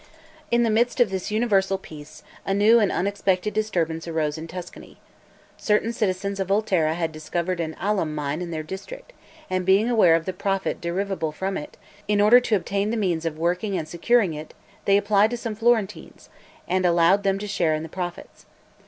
In 0.49 0.63
the 0.63 0.71
midst 0.71 0.99
of 0.99 1.11
this 1.11 1.29
universal 1.29 1.77
peace, 1.77 2.23
a 2.43 2.55
new 2.55 2.79
and 2.79 2.91
unexpected 2.91 3.53
disturbance 3.53 4.07
arose 4.07 4.35
in 4.35 4.47
Tuscany. 4.47 4.97
Certain 5.57 5.93
citizens 5.93 6.39
of 6.39 6.47
Volterra 6.47 6.95
had 6.95 7.11
discovered 7.11 7.59
an 7.59 7.75
alum 7.79 8.15
mine 8.15 8.41
in 8.41 8.49
their 8.49 8.63
district, 8.63 9.13
and 9.47 9.63
being 9.63 9.87
aware 9.91 10.15
of 10.15 10.25
the 10.25 10.33
profit 10.33 10.81
derivable 10.81 11.31
from 11.31 11.55
it, 11.55 11.77
in 12.07 12.19
order 12.19 12.39
to 12.39 12.55
obtain 12.55 12.89
the 12.89 12.97
means 12.97 13.25
of 13.27 13.37
working 13.37 13.77
and 13.77 13.87
securing 13.87 14.33
it, 14.33 14.55
they 14.85 14.97
applied 14.97 15.29
to 15.29 15.37
some 15.37 15.53
Florentines, 15.53 16.29
and 16.67 16.83
allowed 16.83 17.21
them 17.21 17.37
to 17.37 17.45
share 17.45 17.75
in 17.75 17.83
the 17.83 17.87
profits. 17.87 18.47